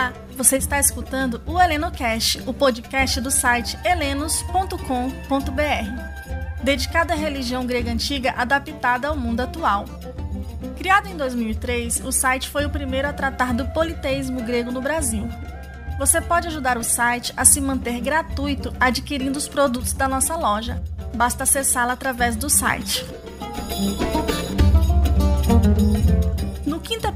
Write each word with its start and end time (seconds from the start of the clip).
Olá, 0.00 0.14
você 0.34 0.56
está 0.56 0.80
escutando 0.80 1.42
o 1.44 1.60
HelenoCast, 1.60 2.42
o 2.46 2.54
podcast 2.54 3.20
do 3.20 3.30
site 3.30 3.78
helenos.com.br, 3.84 4.72
dedicado 6.64 7.12
à 7.12 7.14
religião 7.14 7.66
grega 7.66 7.92
antiga 7.92 8.32
adaptada 8.34 9.08
ao 9.08 9.16
mundo 9.16 9.40
atual. 9.40 9.84
Criado 10.78 11.06
em 11.06 11.18
2003, 11.18 12.02
o 12.02 12.10
site 12.10 12.48
foi 12.48 12.64
o 12.64 12.70
primeiro 12.70 13.08
a 13.08 13.12
tratar 13.12 13.52
do 13.52 13.66
politeísmo 13.74 14.42
grego 14.42 14.72
no 14.72 14.80
Brasil. 14.80 15.28
Você 15.98 16.18
pode 16.18 16.48
ajudar 16.48 16.78
o 16.78 16.82
site 16.82 17.34
a 17.36 17.44
se 17.44 17.60
manter 17.60 18.00
gratuito 18.00 18.72
adquirindo 18.80 19.36
os 19.36 19.48
produtos 19.48 19.92
da 19.92 20.08
nossa 20.08 20.34
loja. 20.34 20.82
Basta 21.14 21.42
acessá-la 21.42 21.92
através 21.92 22.36
do 22.36 22.48
site. 22.48 23.04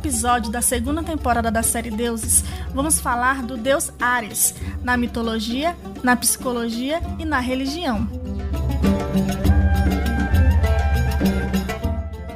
Episódio 0.04 0.52
da 0.52 0.60
segunda 0.60 1.02
temporada 1.02 1.50
da 1.50 1.62
série 1.62 1.90
Deuses, 1.90 2.44
vamos 2.74 3.00
falar 3.00 3.42
do 3.42 3.56
deus 3.56 3.90
Ares, 3.98 4.54
na 4.82 4.98
mitologia, 4.98 5.74
na 6.02 6.14
psicologia 6.14 7.00
e 7.18 7.24
na 7.24 7.40
religião. 7.40 8.06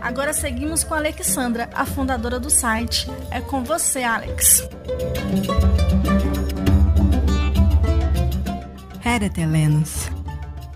Agora 0.00 0.32
seguimos 0.32 0.82
com 0.82 0.94
a 0.94 0.96
Alexandra, 0.96 1.68
a 1.74 1.84
fundadora 1.84 2.40
do 2.40 2.48
site. 2.48 3.06
É 3.30 3.38
com 3.42 3.62
você, 3.62 4.02
Alex. 4.02 4.66
Heret 9.04 9.38
Helenos. 9.38 10.08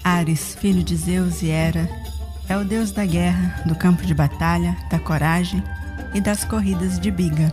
Ares, 0.05 0.55
filho 0.57 0.83
de 0.83 0.95
Zeus 0.95 1.41
e 1.41 1.49
Hera, 1.49 1.89
é 2.51 2.59
o 2.59 2.65
deus 2.67 2.93
da 2.93 3.07
guerra, 3.07 3.63
do 3.65 3.75
campo 3.75 4.05
de 4.05 4.13
batalha, 4.13 4.77
da 4.91 4.99
coragem 4.99 5.65
e 6.15 6.21
das 6.21 6.45
corridas 6.45 6.99
de 6.99 7.11
biga. 7.11 7.53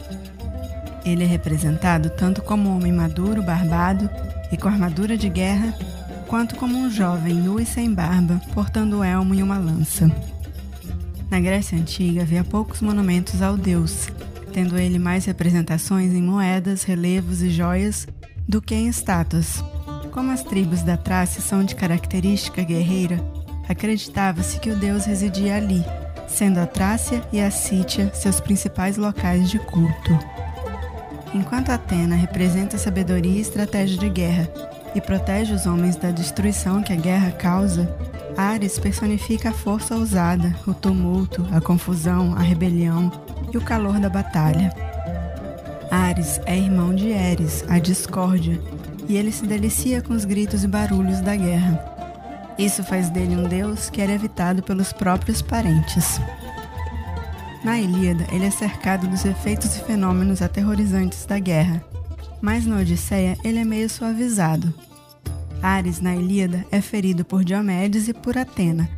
Ele 1.05 1.23
é 1.23 1.27
representado 1.27 2.09
tanto 2.09 2.41
como 2.41 2.69
um 2.69 2.77
homem 2.77 2.91
maduro, 2.91 3.41
barbado 3.41 4.09
e 4.51 4.57
com 4.57 4.67
armadura 4.67 5.17
de 5.17 5.29
guerra, 5.29 5.73
quanto 6.27 6.55
como 6.55 6.77
um 6.77 6.89
jovem 6.89 7.33
nu 7.33 7.59
e 7.59 7.65
sem 7.65 7.93
barba, 7.93 8.41
portando 8.53 8.99
um 8.99 9.03
elmo 9.03 9.33
e 9.33 9.41
uma 9.41 9.57
lança. 9.57 10.11
Na 11.29 11.39
Grécia 11.39 11.77
Antiga 11.77 12.23
havia 12.23 12.43
poucos 12.43 12.81
monumentos 12.81 13.41
ao 13.41 13.55
deus, 13.55 14.07
tendo 14.51 14.77
ele 14.77 14.99
mais 14.99 15.25
representações 15.25 16.13
em 16.13 16.21
moedas, 16.21 16.83
relevos 16.83 17.41
e 17.41 17.49
joias 17.49 18.07
do 18.47 18.61
que 18.61 18.75
em 18.75 18.87
estátuas. 18.87 19.63
Como 20.11 20.31
as 20.31 20.43
tribos 20.43 20.81
da 20.81 20.97
Trácia 20.97 21.41
são 21.41 21.63
de 21.63 21.75
característica 21.75 22.63
guerreira, 22.63 23.23
acreditava-se 23.67 24.59
que 24.59 24.71
o 24.71 24.75
deus 24.75 25.05
residia 25.05 25.55
ali, 25.55 25.85
sendo 26.29 26.59
a 26.59 26.65
Trácia 26.65 27.21
e 27.31 27.39
a 27.39 27.51
Sítia 27.51 28.11
seus 28.13 28.39
principais 28.39 28.97
locais 28.97 29.49
de 29.49 29.59
culto. 29.59 30.17
Enquanto 31.33 31.69
Atena 31.69 32.15
representa 32.15 32.77
sabedoria 32.77 33.37
e 33.37 33.41
estratégia 33.41 33.97
de 33.97 34.09
guerra 34.09 34.49
e 34.95 35.01
protege 35.01 35.53
os 35.53 35.65
homens 35.65 35.95
da 35.95 36.11
destruição 36.11 36.81
que 36.81 36.93
a 36.93 36.95
guerra 36.95 37.31
causa, 37.31 37.93
Ares 38.37 38.79
personifica 38.79 39.49
a 39.49 39.53
força 39.53 39.95
ousada, 39.95 40.55
o 40.65 40.73
tumulto, 40.73 41.45
a 41.51 41.59
confusão, 41.59 42.33
a 42.35 42.39
rebelião 42.39 43.11
e 43.53 43.57
o 43.57 43.61
calor 43.61 43.99
da 43.99 44.09
batalha. 44.09 44.73
Ares 45.91 46.39
é 46.45 46.57
irmão 46.57 46.93
de 46.93 47.09
Eres, 47.09 47.65
a 47.67 47.79
discórdia, 47.79 48.59
e 49.07 49.17
ele 49.17 49.31
se 49.31 49.45
delicia 49.45 50.01
com 50.01 50.13
os 50.13 50.23
gritos 50.23 50.63
e 50.63 50.67
barulhos 50.67 51.19
da 51.19 51.35
guerra. 51.35 51.98
Isso 52.59 52.83
faz 52.83 53.09
dele 53.09 53.37
um 53.37 53.47
deus 53.47 53.89
que 53.89 54.01
era 54.01 54.11
evitado 54.11 54.61
pelos 54.61 54.91
próprios 54.91 55.41
parentes. 55.41 56.19
Na 57.63 57.79
Ilíada, 57.79 58.27
ele 58.31 58.45
é 58.45 58.51
cercado 58.51 59.07
dos 59.07 59.23
efeitos 59.23 59.77
e 59.77 59.83
fenômenos 59.85 60.41
aterrorizantes 60.41 61.25
da 61.25 61.39
guerra, 61.39 61.81
mas 62.41 62.65
na 62.65 62.77
Odisseia 62.77 63.37
ele 63.43 63.59
é 63.59 63.65
meio 63.65 63.89
suavizado. 63.89 64.73
Ares, 65.61 66.01
na 66.01 66.15
Ilíada, 66.15 66.65
é 66.69 66.81
ferido 66.81 67.23
por 67.23 67.43
Diomedes 67.43 68.09
e 68.09 68.13
por 68.13 68.37
Atena, 68.37 68.89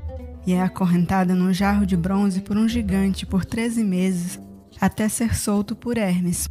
e 0.46 0.53
é 0.53 0.62
acorrentado 0.62 1.36
num 1.36 1.53
jarro 1.53 1.86
de 1.86 1.96
bronze 1.96 2.41
por 2.41 2.57
um 2.57 2.68
gigante 2.68 3.25
por 3.25 3.46
13 3.46 3.84
meses, 3.84 4.40
até 4.80 5.07
ser 5.07 5.36
solto 5.36 5.75
por 5.75 5.97
Hermes, 5.97 6.47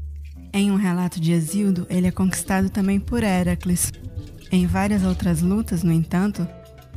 em 0.52 0.72
um 0.72 0.76
relato 0.76 1.20
de 1.20 1.32
Exildo, 1.32 1.86
ele 1.88 2.08
é 2.08 2.10
conquistado 2.10 2.68
também 2.68 2.98
por 2.98 3.22
Heracles. 3.22 3.92
Em 4.50 4.66
várias 4.66 5.04
outras 5.04 5.40
lutas, 5.40 5.84
no 5.84 5.92
entanto, 5.92 6.46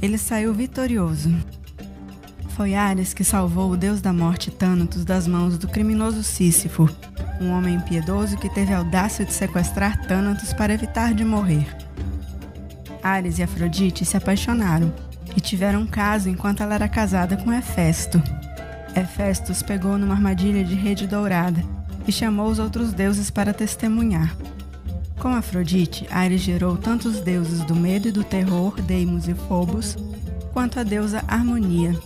ele 0.01 0.17
saiu 0.17 0.53
vitorioso. 0.53 1.33
Foi 2.49 2.75
Ares 2.75 3.13
que 3.13 3.23
salvou 3.23 3.71
o 3.71 3.77
deus 3.77 3.99
da 3.99 4.13
morte 4.13 4.51
Thanatos 4.51 5.03
das 5.03 5.27
mãos 5.27 5.57
do 5.57 5.67
criminoso 5.67 6.23
Sísifo, 6.23 6.87
um 7.41 7.49
homem 7.49 7.79
piedoso 7.79 8.37
que 8.37 8.53
teve 8.53 8.73
a 8.73 8.77
audácia 8.77 9.25
de 9.25 9.33
sequestrar 9.33 10.05
Thanatos 10.05 10.53
para 10.53 10.73
evitar 10.73 11.13
de 11.13 11.25
morrer. 11.25 11.65
Ares 13.01 13.39
e 13.39 13.43
Afrodite 13.43 14.05
se 14.05 14.15
apaixonaram 14.15 14.93
e 15.35 15.41
tiveram 15.41 15.81
um 15.81 15.87
caso 15.87 16.29
enquanto 16.29 16.61
ela 16.61 16.75
era 16.75 16.87
casada 16.87 17.35
com 17.35 17.51
Hefesto. 17.51 18.21
Hefestos 18.95 19.63
pegou 19.63 19.97
numa 19.97 20.13
armadilha 20.13 20.63
de 20.63 20.75
rede 20.75 21.07
dourada 21.07 21.63
e 22.07 22.11
chamou 22.11 22.47
os 22.47 22.59
outros 22.59 22.93
deuses 22.93 23.31
para 23.31 23.53
testemunhar. 23.53 24.35
Com 25.23 25.33
Afrodite, 25.33 26.05
Ares 26.11 26.41
gerou 26.41 26.75
tanto 26.75 27.07
os 27.07 27.21
deuses 27.21 27.61
do 27.63 27.73
medo 27.73 28.09
e 28.09 28.11
do 28.11 28.25
terror, 28.25 28.75
Deimos 28.81 29.25
e 29.25 29.33
Phobos, 29.33 29.95
quanto 30.51 30.81
a 30.81 30.83
deusa 30.83 31.23
Harmonia. 31.25 31.97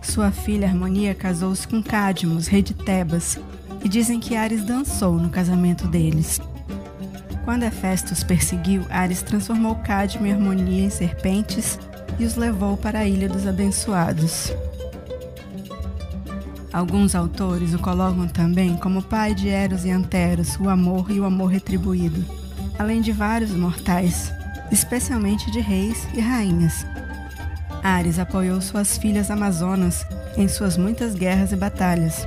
Sua 0.00 0.30
filha 0.30 0.68
Harmonia 0.68 1.16
casou-se 1.16 1.66
com 1.66 1.82
Cadmos, 1.82 2.46
rei 2.46 2.62
de 2.62 2.74
Tebas, 2.74 3.40
e 3.82 3.88
dizem 3.88 4.20
que 4.20 4.36
Ares 4.36 4.62
dançou 4.62 5.14
no 5.14 5.30
casamento 5.30 5.88
deles. 5.88 6.40
Quando 7.44 7.64
Hefestos 7.64 8.22
perseguiu, 8.22 8.86
Ares 8.88 9.20
transformou 9.22 9.74
Cadmo 9.74 10.28
e 10.28 10.32
Harmonia 10.32 10.84
em 10.84 10.90
serpentes 10.90 11.76
e 12.20 12.24
os 12.24 12.36
levou 12.36 12.76
para 12.76 13.00
a 13.00 13.04
Ilha 13.04 13.28
dos 13.28 13.48
Abençoados. 13.48 14.52
Alguns 16.74 17.14
autores 17.14 17.72
o 17.72 17.78
colocam 17.78 18.26
também 18.26 18.76
como 18.76 19.00
pai 19.00 19.32
de 19.32 19.48
Eros 19.48 19.84
e 19.84 19.92
Anteros, 19.92 20.58
o 20.58 20.68
amor 20.68 21.08
e 21.08 21.20
o 21.20 21.24
amor 21.24 21.46
retribuído, 21.46 22.24
além 22.76 23.00
de 23.00 23.12
vários 23.12 23.52
mortais, 23.52 24.32
especialmente 24.72 25.52
de 25.52 25.60
reis 25.60 26.04
e 26.12 26.20
rainhas. 26.20 26.84
Ares 27.80 28.18
apoiou 28.18 28.60
suas 28.60 28.98
filhas 28.98 29.30
amazonas 29.30 30.04
em 30.36 30.48
suas 30.48 30.76
muitas 30.76 31.14
guerras 31.14 31.52
e 31.52 31.56
batalhas. 31.56 32.26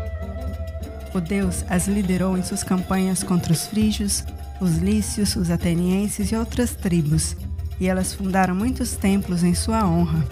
O 1.14 1.20
deus 1.20 1.66
as 1.68 1.90
liderou 1.90 2.38
em 2.38 2.42
suas 2.42 2.64
campanhas 2.64 3.24
contra 3.24 3.52
os 3.52 3.68
frígios, 3.68 4.24
os 4.62 4.78
lícios, 4.78 5.36
os 5.36 5.52
atenienses 5.52 6.32
e 6.32 6.38
outras 6.38 6.74
tribos, 6.74 7.36
e 7.82 7.88
elas 7.90 8.14
fundaram 8.14 8.56
muitos 8.56 8.96
templos 8.96 9.44
em 9.44 9.54
sua 9.54 9.86
honra. 9.86 10.26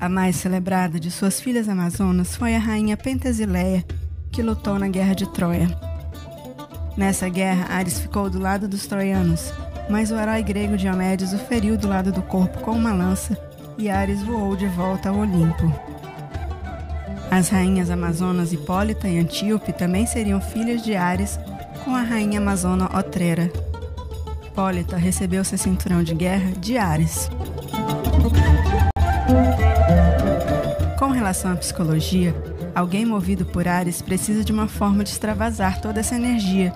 A 0.00 0.08
mais 0.08 0.36
celebrada 0.36 0.98
de 0.98 1.10
suas 1.10 1.40
filhas 1.42 1.68
amazonas 1.68 2.34
foi 2.34 2.56
a 2.56 2.58
rainha 2.58 2.96
Pentesileia, 2.96 3.84
que 4.32 4.42
lutou 4.42 4.78
na 4.78 4.88
Guerra 4.88 5.14
de 5.14 5.30
Troia. 5.30 5.68
Nessa 6.96 7.28
guerra, 7.28 7.66
Ares 7.74 8.00
ficou 8.00 8.30
do 8.30 8.38
lado 8.38 8.66
dos 8.66 8.86
troianos, 8.86 9.52
mas 9.90 10.10
o 10.10 10.16
herói 10.16 10.42
grego 10.42 10.76
Diomedes 10.78 11.34
o 11.34 11.38
feriu 11.38 11.76
do 11.76 11.86
lado 11.86 12.10
do 12.10 12.22
corpo 12.22 12.60
com 12.60 12.70
uma 12.70 12.94
lança 12.94 13.36
e 13.76 13.90
Ares 13.90 14.22
voou 14.22 14.56
de 14.56 14.66
volta 14.68 15.10
ao 15.10 15.18
Olimpo. 15.18 15.70
As 17.30 17.50
rainhas 17.50 17.90
amazonas 17.90 18.54
Hipólita 18.54 19.06
e 19.06 19.18
Antíope 19.18 19.72
também 19.72 20.06
seriam 20.06 20.40
filhas 20.40 20.82
de 20.82 20.96
Ares 20.96 21.38
com 21.84 21.94
a 21.94 22.00
rainha 22.00 22.40
amazona 22.40 22.86
Otrera. 22.98 23.52
Hipólita 24.46 24.96
recebeu 24.96 25.44
seu 25.44 25.58
cinturão 25.58 26.02
de 26.02 26.14
guerra 26.14 26.52
de 26.58 26.78
Ares. 26.78 27.28
Relação 31.20 31.52
à 31.52 31.56
psicologia, 31.56 32.34
alguém 32.74 33.04
movido 33.04 33.44
por 33.44 33.68
Ares 33.68 34.00
precisa 34.00 34.42
de 34.42 34.50
uma 34.50 34.66
forma 34.66 35.04
de 35.04 35.10
extravasar 35.10 35.78
toda 35.78 36.00
essa 36.00 36.14
energia. 36.14 36.70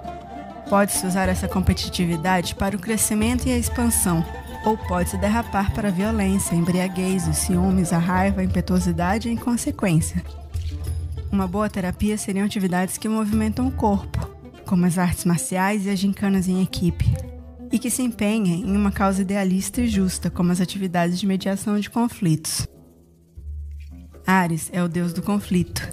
Pode-se 0.69 1.07
usar 1.07 1.31
essa 1.31 1.49
competitividade 1.49 2.55
para 2.55 2.77
o 2.77 2.79
crescimento 2.79 3.49
e 3.49 3.53
a 3.53 3.57
expansão, 3.57 4.23
ou 4.67 4.77
pode-se 4.77 5.17
derrapar 5.17 5.73
para 5.73 5.89
a 5.89 5.91
violência, 5.91 6.55
a 6.55 6.59
embriaguez, 6.59 7.27
os 7.27 7.39
ciúmes, 7.39 7.91
a 7.91 7.97
raiva, 7.97 8.43
a 8.43 8.45
impetuosidade 8.45 9.29
e 9.29 9.31
a 9.31 9.35
inconsequência. 9.35 10.23
Uma 11.33 11.49
boa 11.49 11.71
terapia 11.71 12.19
seriam 12.19 12.45
atividades 12.45 12.99
que 12.99 13.09
movimentam 13.09 13.67
o 13.67 13.73
corpo, 13.73 14.29
como 14.67 14.85
as 14.85 14.99
artes 14.99 15.25
marciais 15.25 15.87
e 15.87 15.91
as 15.91 15.99
gincanas 15.99 16.49
em 16.49 16.63
equipe, 16.63 17.07
e 17.73 17.79
que 17.79 17.89
se 17.89 18.03
empenhem 18.03 18.61
em 18.61 18.77
uma 18.77 18.93
causa 18.93 19.23
idealista 19.23 19.81
e 19.81 19.89
justa, 19.89 20.29
como 20.29 20.53
as 20.53 20.61
atividades 20.61 21.19
de 21.19 21.27
mediação 21.27 21.81
de 21.81 21.89
conflitos. 21.89 22.69
Ares 24.27 24.71
é 24.73 24.83
o 24.83 24.89
deus 24.89 25.13
do 25.13 25.21
conflito, 25.21 25.87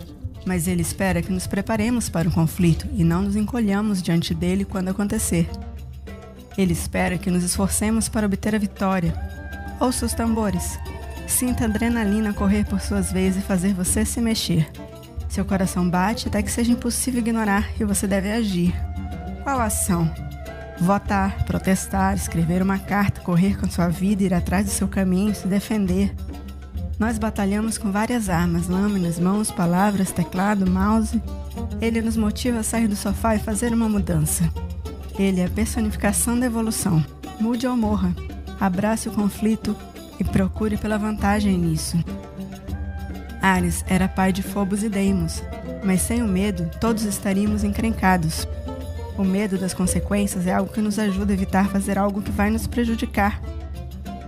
mas 0.45 0.67
ele 0.67 0.81
espera 0.81 1.21
que 1.21 1.33
nos 1.33 1.47
preparemos 1.47 2.07
para 2.07 2.29
o 2.29 2.31
conflito 2.31 2.87
e 2.93 3.03
não 3.03 3.23
nos 3.23 3.35
encolhamos 3.35 4.01
diante 4.01 4.33
dele 4.33 4.63
quando 4.63 4.87
acontecer. 4.87 5.49
Ele 6.57 6.71
espera 6.73 7.17
que 7.17 7.29
nos 7.29 7.43
esforcemos 7.43 8.07
para 8.07 8.25
obter 8.25 8.55
a 8.55 8.59
vitória. 8.59 9.13
Ouça 9.79 10.05
os 10.05 10.13
tambores. 10.13 10.79
Sinta 11.27 11.65
a 11.65 11.67
adrenalina 11.67 12.33
correr 12.33 12.65
por 12.65 12.79
suas 12.79 13.11
veias 13.11 13.35
e 13.35 13.41
fazer 13.41 13.73
você 13.73 14.05
se 14.05 14.21
mexer. 14.21 14.69
Seu 15.27 15.43
coração 15.45 15.89
bate 15.89 16.27
até 16.27 16.41
que 16.41 16.51
seja 16.51 16.71
impossível 16.71 17.19
ignorar 17.19 17.69
e 17.79 17.83
você 17.83 18.07
deve 18.07 18.31
agir. 18.31 18.73
Qual 19.43 19.59
ação? 19.59 20.09
Votar, 20.79 21.45
protestar, 21.45 22.15
escrever 22.15 22.61
uma 22.61 22.79
carta, 22.79 23.21
correr 23.21 23.57
com 23.59 23.69
sua 23.69 23.87
vida, 23.87 24.23
ir 24.23 24.33
atrás 24.33 24.65
do 24.65 24.71
seu 24.71 24.87
caminho, 24.87 25.33
se 25.33 25.47
defender. 25.47 26.13
Nós 27.01 27.17
batalhamos 27.17 27.79
com 27.79 27.91
várias 27.91 28.29
armas, 28.29 28.67
lâminas, 28.67 29.17
mãos, 29.17 29.49
palavras, 29.49 30.11
teclado, 30.11 30.69
mouse. 30.69 31.19
Ele 31.81 31.99
nos 31.99 32.15
motiva 32.15 32.59
a 32.59 32.63
sair 32.63 32.87
do 32.87 32.95
sofá 32.95 33.35
e 33.35 33.39
fazer 33.39 33.73
uma 33.73 33.89
mudança. 33.89 34.47
Ele 35.17 35.41
é 35.41 35.45
a 35.45 35.49
personificação 35.49 36.39
da 36.39 36.45
evolução. 36.45 37.03
Mude 37.39 37.65
ou 37.65 37.75
morra. 37.75 38.15
Abrace 38.59 39.09
o 39.09 39.11
conflito 39.11 39.75
e 40.19 40.23
procure 40.23 40.77
pela 40.77 40.99
vantagem 40.99 41.57
nisso. 41.57 41.97
Ares 43.41 43.83
era 43.87 44.07
pai 44.07 44.31
de 44.31 44.43
Phobos 44.43 44.83
e 44.83 44.87
Deimos, 44.87 45.41
mas 45.83 46.01
sem 46.01 46.21
o 46.21 46.27
medo, 46.27 46.69
todos 46.79 47.01
estaríamos 47.01 47.63
encrencados. 47.63 48.47
O 49.17 49.23
medo 49.23 49.57
das 49.57 49.73
consequências 49.73 50.45
é 50.45 50.53
algo 50.53 50.71
que 50.71 50.79
nos 50.81 50.99
ajuda 50.99 51.33
a 51.33 51.35
evitar 51.35 51.67
fazer 51.67 51.97
algo 51.97 52.21
que 52.21 52.29
vai 52.29 52.51
nos 52.51 52.67
prejudicar. 52.67 53.41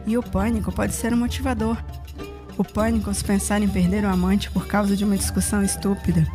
E 0.08 0.18
o 0.18 0.24
pânico 0.24 0.72
pode 0.72 0.94
ser 0.94 1.14
um 1.14 1.18
motivador. 1.18 1.78
O 2.58 2.64
pânico 2.64 3.12
se 3.14 3.24
pensar 3.24 3.62
em 3.62 3.68
perder 3.68 4.06
um 4.06 4.10
amante 4.10 4.52
por 4.52 4.68
causa 4.68 4.96
de 4.96 5.04
uma 5.04 5.18
discussão 5.18 5.64
estúpida. 5.64 6.26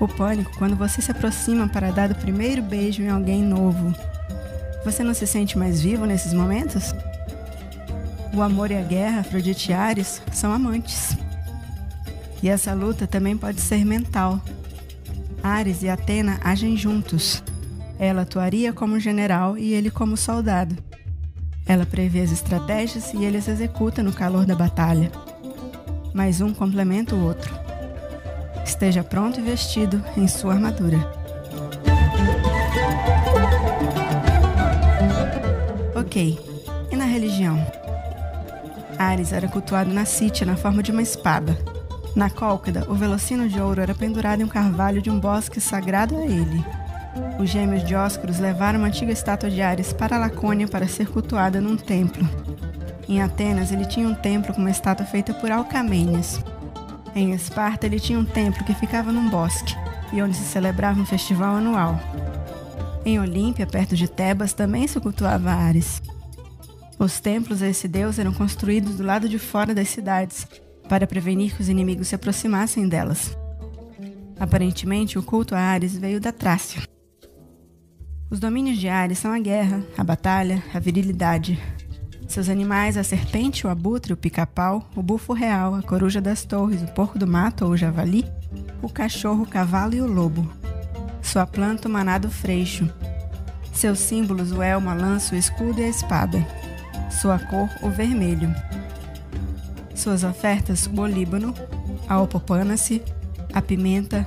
O 0.00 0.08
pânico 0.08 0.50
quando 0.58 0.74
você 0.74 1.00
se 1.00 1.10
aproxima 1.10 1.68
para 1.68 1.92
dar 1.92 2.10
o 2.10 2.14
primeiro 2.16 2.60
beijo 2.60 3.02
em 3.02 3.08
alguém 3.08 3.42
novo. 3.42 3.94
Você 4.84 5.04
não 5.04 5.14
se 5.14 5.26
sente 5.26 5.56
mais 5.56 5.80
vivo 5.80 6.04
nesses 6.04 6.32
momentos? 6.32 6.92
O 8.34 8.42
amor 8.42 8.72
e 8.72 8.76
a 8.76 8.82
guerra, 8.82 9.20
Afrodite 9.20 9.72
Ares, 9.72 10.20
são 10.32 10.52
amantes. 10.52 11.16
E 12.42 12.48
essa 12.48 12.74
luta 12.74 13.06
também 13.06 13.36
pode 13.36 13.60
ser 13.60 13.84
mental. 13.84 14.40
Ares 15.40 15.82
e 15.82 15.88
Atena 15.88 16.40
agem 16.42 16.76
juntos. 16.76 17.42
Ela 17.98 18.22
atuaria 18.22 18.72
como 18.72 18.98
general 18.98 19.56
e 19.56 19.72
ele 19.72 19.90
como 19.90 20.16
soldado. 20.16 20.76
Ela 21.64 21.86
prevê 21.86 22.22
as 22.22 22.32
estratégias 22.32 23.14
e 23.14 23.24
ele 23.24 23.36
as 23.36 23.46
executa 23.46 24.02
no 24.02 24.12
calor 24.12 24.44
da 24.44 24.56
batalha. 24.56 25.12
Mas 26.12 26.40
um 26.40 26.52
complementa 26.52 27.14
o 27.14 27.24
outro. 27.24 27.52
Esteja 28.64 29.02
pronto 29.02 29.40
e 29.40 29.42
vestido 29.42 30.02
em 30.16 30.28
sua 30.28 30.54
armadura. 30.54 30.98
Ok, 35.94 36.38
e 36.90 36.96
na 36.96 37.04
religião? 37.04 37.64
Ares 38.98 39.32
era 39.32 39.48
cultuado 39.48 39.92
na 39.92 40.04
Sítia 40.04 40.46
na 40.46 40.56
forma 40.56 40.82
de 40.82 40.92
uma 40.92 41.02
espada. 41.02 41.58
Na 42.14 42.28
Cólquida, 42.28 42.84
o 42.88 42.94
velocino 42.94 43.48
de 43.48 43.58
ouro 43.60 43.80
era 43.80 43.94
pendurado 43.94 44.42
em 44.42 44.44
um 44.44 44.48
carvalho 44.48 45.00
de 45.00 45.08
um 45.10 45.18
bosque 45.18 45.60
sagrado 45.60 46.16
a 46.16 46.24
ele. 46.24 46.62
Os 47.38 47.48
gêmeos 47.48 47.84
Dioscuros 47.84 48.38
levaram 48.38 48.78
uma 48.78 48.88
antiga 48.88 49.12
estátua 49.12 49.50
de 49.50 49.62
Ares 49.62 49.92
para 49.92 50.18
Lacônia 50.18 50.68
para 50.68 50.86
ser 50.86 51.08
cultuada 51.08 51.60
num 51.60 51.76
templo. 51.76 52.28
Em 53.08 53.20
Atenas, 53.20 53.72
ele 53.72 53.84
tinha 53.84 54.08
um 54.08 54.14
templo 54.14 54.54
com 54.54 54.60
uma 54.60 54.70
estátua 54.70 55.04
feita 55.04 55.34
por 55.34 55.50
Alcamenes. 55.50 56.40
Em 57.14 57.32
Esparta, 57.32 57.86
ele 57.86 58.00
tinha 58.00 58.18
um 58.18 58.24
templo 58.24 58.64
que 58.64 58.74
ficava 58.74 59.12
num 59.12 59.28
bosque 59.28 59.74
e 60.12 60.22
onde 60.22 60.36
se 60.36 60.44
celebrava 60.44 61.00
um 61.00 61.06
festival 61.06 61.56
anual. 61.56 61.98
Em 63.04 63.18
Olímpia, 63.18 63.66
perto 63.66 63.96
de 63.96 64.08
Tebas, 64.08 64.52
também 64.52 64.86
se 64.86 65.00
cultuava 65.00 65.50
Ares. 65.50 66.00
Os 66.98 67.18
templos 67.18 67.62
a 67.62 67.68
esse 67.68 67.88
deus 67.88 68.18
eram 68.18 68.32
construídos 68.32 68.96
do 68.96 69.02
lado 69.02 69.28
de 69.28 69.38
fora 69.38 69.74
das 69.74 69.88
cidades, 69.88 70.46
para 70.88 71.06
prevenir 71.06 71.54
que 71.54 71.62
os 71.62 71.68
inimigos 71.68 72.08
se 72.08 72.14
aproximassem 72.14 72.88
delas. 72.88 73.36
Aparentemente, 74.38 75.18
o 75.18 75.22
culto 75.22 75.54
a 75.54 75.58
Ares 75.58 75.96
veio 75.96 76.20
da 76.20 76.32
Trácia. 76.32 76.82
Os 78.30 78.38
domínios 78.38 78.78
de 78.78 78.88
Ares 78.88 79.18
são 79.18 79.32
a 79.32 79.38
guerra, 79.38 79.84
a 79.96 80.04
batalha, 80.04 80.62
a 80.72 80.78
virilidade. 80.78 81.58
Seus 82.32 82.48
animais, 82.48 82.96
a 82.96 83.04
serpente, 83.04 83.66
o 83.66 83.68
abutre, 83.68 84.14
o 84.14 84.16
pica-pau, 84.16 84.88
o 84.96 85.02
bufo 85.02 85.34
real, 85.34 85.74
a 85.74 85.82
coruja 85.82 86.18
das 86.18 86.42
torres, 86.46 86.80
o 86.80 86.86
porco 86.86 87.18
do 87.18 87.26
mato 87.26 87.66
ou 87.66 87.72
o 87.72 87.76
javali, 87.76 88.24
o 88.80 88.88
cachorro, 88.88 89.42
o 89.42 89.46
cavalo 89.46 89.94
e 89.94 90.00
o 90.00 90.06
lobo. 90.06 90.50
Sua 91.20 91.44
planta, 91.46 91.88
o 91.88 91.90
manado 91.90 92.30
freixo. 92.30 92.90
Seus 93.70 93.98
símbolos, 93.98 94.50
o 94.50 94.62
elmo, 94.62 94.88
a 94.88 94.94
lança, 94.94 95.34
o 95.34 95.38
escudo 95.38 95.82
e 95.82 95.84
a 95.84 95.88
espada. 95.88 96.42
Sua 97.10 97.38
cor, 97.38 97.68
o 97.82 97.90
vermelho. 97.90 98.50
Suas 99.94 100.24
ofertas, 100.24 100.86
o 100.86 101.00
olíbano, 101.02 101.54
a 102.08 102.18
opopânace, 102.18 103.02
a 103.52 103.60
pimenta, 103.60 104.26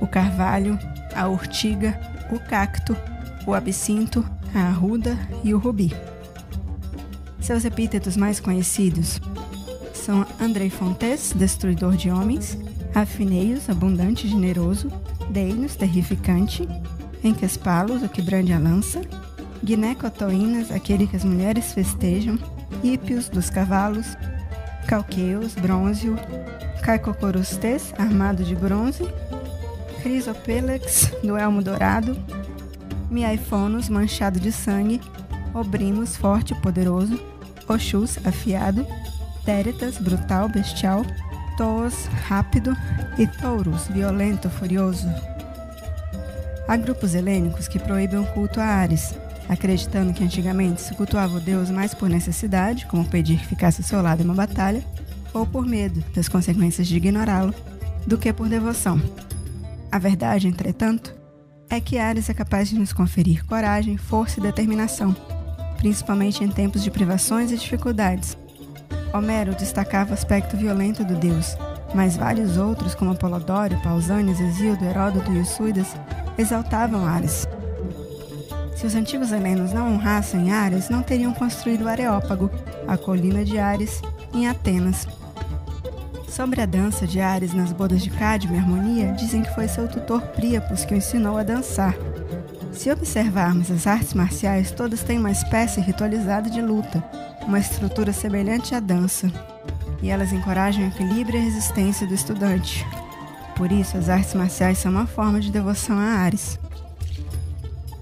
o 0.00 0.06
carvalho, 0.06 0.78
a 1.16 1.26
urtiga, 1.26 1.98
o 2.30 2.38
cacto, 2.38 2.96
o 3.44 3.54
absinto, 3.54 4.24
a 4.54 4.68
arruda 4.68 5.18
e 5.42 5.52
o 5.52 5.58
rubi. 5.58 5.92
Seus 7.50 7.64
epítetos 7.64 8.16
mais 8.16 8.38
conhecidos 8.38 9.20
são 9.92 10.24
Andrei 10.40 10.70
Fontes, 10.70 11.32
destruidor 11.34 11.96
de 11.96 12.08
homens, 12.08 12.56
Afineios, 12.94 13.68
abundante 13.68 14.24
e 14.24 14.30
generoso, 14.30 14.86
Deinos, 15.30 15.74
terrificante, 15.74 16.68
Enquespalos, 17.24 18.04
o 18.04 18.08
que 18.08 18.22
brande 18.22 18.52
a 18.52 18.58
lança, 18.60 19.00
Ginecotoínas, 19.64 20.70
aquele 20.70 21.08
que 21.08 21.16
as 21.16 21.24
mulheres 21.24 21.72
festejam, 21.72 22.38
Ípios, 22.84 23.28
dos 23.28 23.50
cavalos, 23.50 24.06
Calqueus, 24.86 25.56
bronzeo, 25.56 26.14
Caicocorustes, 26.84 27.92
armado 27.98 28.44
de 28.44 28.54
bronze, 28.54 29.02
Crisopelex, 30.04 31.10
do 31.20 31.36
elmo 31.36 31.60
dourado, 31.60 32.16
Miaifonos, 33.10 33.88
manchado 33.88 34.38
de 34.38 34.52
sangue, 34.52 35.00
Obrimos, 35.52 36.16
forte 36.16 36.52
e 36.52 36.60
poderoso, 36.60 37.18
Oxus, 37.70 38.18
afiado, 38.24 38.86
Téretas, 39.44 39.96
brutal, 39.96 40.48
bestial, 40.48 41.04
Toos, 41.56 42.06
rápido 42.26 42.76
e 43.18 43.26
Taurus, 43.26 43.86
violento, 43.88 44.50
furioso. 44.50 45.08
Há 46.68 46.76
grupos 46.76 47.14
helênicos 47.14 47.66
que 47.66 47.78
proíbem 47.78 48.18
o 48.18 48.26
culto 48.26 48.60
a 48.60 48.64
Ares, 48.64 49.14
acreditando 49.48 50.12
que 50.12 50.22
antigamente 50.22 50.80
se 50.80 50.94
cultuava 50.94 51.36
o 51.36 51.40
deus 51.40 51.70
mais 51.70 51.94
por 51.94 52.08
necessidade, 52.08 52.86
como 52.86 53.04
pedir 53.04 53.38
que 53.38 53.46
ficasse 53.46 53.80
ao 53.80 53.88
seu 53.88 54.02
lado 54.02 54.22
em 54.22 54.24
uma 54.24 54.34
batalha, 54.34 54.84
ou 55.32 55.46
por 55.46 55.66
medo 55.66 56.04
das 56.14 56.28
consequências 56.28 56.86
de 56.86 56.96
ignorá-lo, 56.96 57.54
do 58.06 58.18
que 58.18 58.32
por 58.32 58.48
devoção. 58.48 59.00
A 59.90 59.98
verdade, 59.98 60.48
entretanto, 60.48 61.14
é 61.68 61.80
que 61.80 61.98
Ares 61.98 62.28
é 62.28 62.34
capaz 62.34 62.68
de 62.68 62.78
nos 62.78 62.92
conferir 62.92 63.44
coragem, 63.46 63.96
força 63.96 64.38
e 64.38 64.42
determinação, 64.42 65.14
principalmente 65.80 66.44
em 66.44 66.48
tempos 66.48 66.84
de 66.84 66.90
privações 66.90 67.50
e 67.50 67.56
dificuldades. 67.56 68.36
Homero 69.14 69.54
destacava 69.54 70.10
o 70.10 70.14
aspecto 70.14 70.56
violento 70.56 71.02
do 71.02 71.14
deus, 71.14 71.56
mas 71.94 72.18
vários 72.18 72.58
outros, 72.58 72.94
como 72.94 73.12
Apolodório, 73.12 73.80
Pausânias, 73.82 74.38
Exildo, 74.38 74.84
Heródoto 74.84 75.32
e 75.32 75.44
Suidas, 75.44 75.96
exaltavam 76.38 77.06
Ares. 77.06 77.48
Se 78.76 78.86
os 78.86 78.94
antigos 78.94 79.32
helenos 79.32 79.72
não 79.72 79.94
honrassem 79.94 80.52
Ares, 80.52 80.90
não 80.90 81.02
teriam 81.02 81.32
construído 81.32 81.84
o 81.84 81.88
Areópago, 81.88 82.50
a 82.86 82.96
colina 82.96 83.42
de 83.42 83.58
Ares, 83.58 84.02
em 84.34 84.46
Atenas. 84.48 85.08
Sobre 86.28 86.60
a 86.60 86.66
dança 86.66 87.06
de 87.06 87.20
Ares 87.20 87.54
nas 87.54 87.72
bodas 87.72 88.02
de 88.02 88.10
Cadmo 88.10 88.54
e 88.54 88.58
Harmonia, 88.58 89.12
dizem 89.12 89.42
que 89.42 89.54
foi 89.54 89.66
seu 89.66 89.88
tutor 89.88 90.20
Príapos 90.28 90.84
que 90.84 90.94
o 90.94 90.96
ensinou 90.96 91.36
a 91.36 91.42
dançar. 91.42 91.94
Se 92.80 92.90
observarmos 92.90 93.70
as 93.70 93.86
artes 93.86 94.14
marciais, 94.14 94.70
todas 94.70 95.02
têm 95.02 95.18
uma 95.18 95.30
espécie 95.30 95.82
ritualizada 95.82 96.48
de 96.48 96.62
luta, 96.62 97.04
uma 97.46 97.58
estrutura 97.58 98.10
semelhante 98.10 98.74
à 98.74 98.80
dança, 98.80 99.30
e 100.00 100.08
elas 100.08 100.32
encorajam 100.32 100.84
o 100.84 100.88
equilíbrio 100.88 101.38
e 101.38 101.42
a 101.42 101.44
resistência 101.44 102.06
do 102.06 102.14
estudante. 102.14 102.86
Por 103.54 103.70
isso, 103.70 103.98
as 103.98 104.08
artes 104.08 104.32
marciais 104.32 104.78
são 104.78 104.92
uma 104.92 105.06
forma 105.06 105.40
de 105.40 105.52
devoção 105.52 105.98
a 105.98 106.04
Ares. 106.04 106.58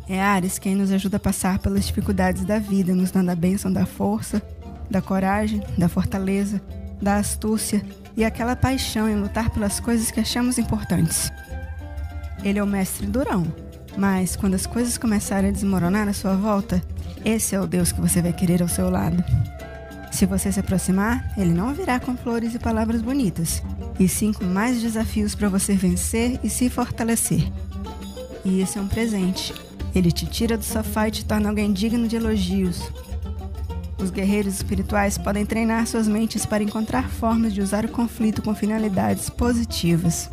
É 0.09 0.23
Ares 0.23 0.61
quem 0.61 0.77
nos 0.77 0.93
ajuda 0.93 1.17
a 1.17 1.21
passar 1.21 1.59
pelas 1.59 1.85
dificuldades 1.85 2.45
da 2.45 2.61
vida, 2.61 2.95
nos 2.95 3.11
dando 3.11 3.31
a 3.31 3.35
bênção 3.35 3.73
da 3.73 3.85
força, 3.85 4.41
da 4.89 5.03
coragem, 5.03 5.61
da 5.77 5.89
fortaleza, 5.89 6.63
da 7.03 7.17
astúcia 7.17 7.85
e 8.17 8.25
aquela 8.25 8.55
paixão 8.55 9.09
em 9.09 9.17
lutar 9.17 9.51
pelas 9.51 9.81
coisas 9.81 10.13
que 10.13 10.21
achamos 10.21 10.57
importantes. 10.57 11.33
Ele 12.45 12.61
é 12.61 12.63
o 12.63 12.67
mestre 12.67 13.09
durão, 13.09 13.45
mas 13.99 14.37
quando 14.37 14.55
as 14.55 14.67
coisas 14.67 14.97
começarem 14.97 15.51
a 15.51 15.53
desmoronar 15.53 16.09
à 16.09 16.13
sua 16.13 16.37
volta, 16.37 16.83
esse 17.25 17.55
é 17.55 17.61
o 17.61 17.67
Deus 17.67 17.93
que 17.93 18.01
você 18.01 18.23
vai 18.23 18.33
querer 18.33 18.63
ao 18.63 18.69
seu 18.69 18.89
lado. 18.89 19.23
Se 20.11 20.25
você 20.25 20.51
se 20.51 20.61
aproximar, 20.61 21.33
ele 21.37 21.53
não 21.53 21.75
virá 21.75 22.01
com 22.01 22.17
flores 22.17 22.55
e 22.55 22.59
palavras 22.59 23.03
bonitas, 23.03 23.63
e 24.01 24.09
sim 24.09 24.33
com 24.33 24.45
mais 24.45 24.81
desafios 24.81 25.35
para 25.35 25.49
você 25.49 25.75
vencer 25.75 26.41
e 26.43 26.49
se 26.49 26.71
fortalecer. 26.71 27.43
E 28.45 28.61
esse 28.61 28.79
é 28.79 28.81
um 28.81 28.89
presente 28.89 29.53
ele 29.95 30.13
te 30.13 30.27
tira 30.27 30.57
do 30.57 30.65
sofá 30.65 31.09
e 31.09 31.11
te 31.11 31.25
torna 31.25 31.49
alguém 31.49 31.73
digno 31.73 32.07
de 32.07 32.17
elogios. 32.17 32.91
Os 33.99 34.11
guerreiros 34.11 34.55
espirituais 34.55 35.19
podem 35.19 35.45
treinar 35.45 35.87
suas 35.87 36.07
mentes 36.07 36.47
para 36.47 36.63
encontrar 36.63 37.09
formas 37.09 37.53
de 37.53 37.61
usar 37.61 37.85
o 37.85 37.89
conflito 37.89 38.43
com 38.43 38.55
finalidades 38.55 39.29
positivas. 39.29 40.31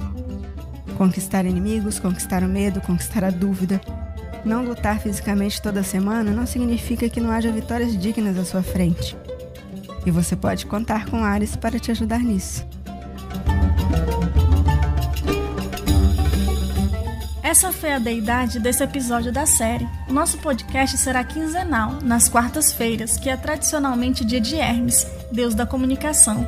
Conquistar 0.98 1.46
inimigos, 1.46 2.00
conquistar 2.00 2.44
o 2.44 2.48
medo, 2.48 2.82
conquistar 2.82 3.24
a 3.24 3.30
dúvida. 3.30 3.82
Não 4.46 4.64
lutar 4.64 5.00
fisicamente 5.00 5.62
toda 5.62 5.84
semana 5.84 6.32
não 6.32 6.46
significa 6.46 7.10
que 7.10 7.20
não 7.20 7.32
haja 7.32 7.52
vitórias 7.52 7.98
dignas 7.98 8.38
à 8.38 8.46
sua 8.46 8.64
frente. 8.64 9.18
E 10.06 10.12
você 10.12 10.36
pode 10.36 10.66
contar 10.66 11.10
com 11.10 11.24
Ares 11.24 11.56
para 11.56 11.80
te 11.80 11.92
ajudar 11.92 12.20
nisso. 12.20 12.66
Essa 17.42 17.72
foi 17.72 17.94
a 17.94 18.00
deidade 18.00 18.60
desse 18.60 18.84
episódio 18.84 19.32
da 19.32 19.46
série. 19.46 19.88
O 20.10 20.14
nosso 20.14 20.38
podcast 20.40 20.98
será 20.98 21.24
quinzenal, 21.24 22.00
nas 22.02 22.28
quartas-feiras, 22.28 23.18
que 23.18 23.30
é 23.30 23.38
tradicionalmente 23.38 24.26
dia 24.26 24.42
de 24.42 24.56
Hermes, 24.56 25.08
deus 25.32 25.56
da 25.56 25.66
comunicação. 25.66 26.48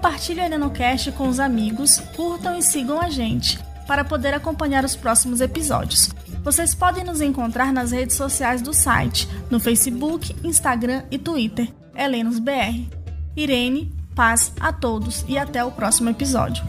Compartilhe 0.00 0.40
o 0.40 0.44
Arenocast 0.44 1.12
com 1.12 1.28
os 1.28 1.38
amigos, 1.38 2.00
curtam 2.16 2.56
e 2.56 2.62
sigam 2.62 2.98
a 2.98 3.10
gente, 3.10 3.58
para 3.86 4.02
poder 4.02 4.32
acompanhar 4.32 4.82
os 4.82 4.96
próximos 4.96 5.42
episódios. 5.42 6.08
Vocês 6.42 6.74
podem 6.74 7.04
nos 7.04 7.20
encontrar 7.20 7.70
nas 7.70 7.92
redes 7.92 8.16
sociais 8.16 8.62
do 8.62 8.72
site, 8.72 9.28
no 9.50 9.60
Facebook, 9.60 10.34
Instagram 10.42 11.02
e 11.10 11.18
Twitter, 11.18 11.70
HelenosBR. 11.94 12.88
Irene, 13.36 13.92
paz 14.14 14.54
a 14.58 14.72
todos 14.72 15.22
e 15.28 15.36
até 15.36 15.62
o 15.62 15.70
próximo 15.70 16.08
episódio. 16.08 16.64